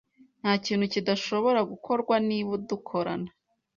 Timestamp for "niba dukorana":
2.29-3.29